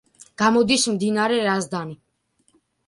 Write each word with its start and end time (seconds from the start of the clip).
გამოდის 0.41 0.87
მდინარე 0.95 1.39
რაზდანი. 1.51 1.99